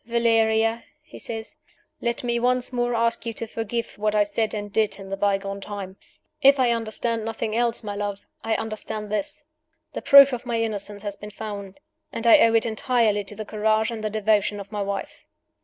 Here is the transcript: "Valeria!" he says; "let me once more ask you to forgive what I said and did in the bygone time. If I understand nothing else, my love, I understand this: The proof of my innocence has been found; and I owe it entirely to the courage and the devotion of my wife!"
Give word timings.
"Valeria!" 0.07 0.83
he 1.03 1.19
says; 1.19 1.57
"let 2.01 2.23
me 2.23 2.39
once 2.39 2.73
more 2.73 2.95
ask 2.95 3.23
you 3.23 3.33
to 3.33 3.45
forgive 3.45 3.99
what 3.99 4.15
I 4.15 4.23
said 4.23 4.55
and 4.55 4.73
did 4.73 4.95
in 4.97 5.11
the 5.11 5.15
bygone 5.15 5.61
time. 5.61 5.95
If 6.41 6.57
I 6.59 6.71
understand 6.71 7.23
nothing 7.23 7.55
else, 7.55 7.83
my 7.83 7.93
love, 7.95 8.19
I 8.43 8.55
understand 8.55 9.11
this: 9.11 9.45
The 9.93 10.01
proof 10.01 10.33
of 10.33 10.43
my 10.43 10.59
innocence 10.59 11.03
has 11.03 11.15
been 11.15 11.29
found; 11.29 11.79
and 12.11 12.25
I 12.25 12.39
owe 12.39 12.55
it 12.55 12.65
entirely 12.65 13.23
to 13.25 13.35
the 13.35 13.45
courage 13.45 13.91
and 13.91 14.03
the 14.03 14.09
devotion 14.09 14.59
of 14.59 14.71
my 14.71 14.81
wife!" 14.81 15.21